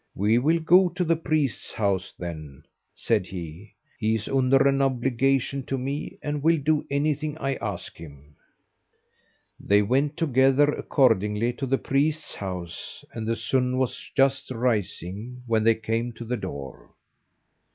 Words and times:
"We 0.15 0.39
will 0.39 0.57
go 0.59 0.89
to 0.89 1.03
the 1.03 1.15
priest's 1.15 1.73
house, 1.73 2.11
then," 2.17 2.63
said 2.91 3.27
he; 3.27 3.75
"he 3.99 4.15
is 4.15 4.27
under 4.27 4.67
an 4.67 4.81
obligation 4.81 5.61
to 5.67 5.77
me, 5.77 6.17
and 6.23 6.41
will 6.41 6.57
do 6.57 6.83
anything 6.89 7.37
I 7.37 7.53
ask 7.57 7.95
him." 7.97 8.35
They 9.59 9.83
went 9.83 10.17
together 10.17 10.71
accordingly 10.73 11.53
to 11.53 11.67
the 11.67 11.77
priest's 11.77 12.33
house, 12.33 13.05
and 13.13 13.27
the 13.27 13.35
sun 13.35 13.77
was 13.77 14.09
just 14.15 14.49
rising 14.49 15.43
when 15.45 15.63
they 15.63 15.75
came 15.75 16.13
to 16.13 16.25
the 16.25 16.37
door. 16.37 16.95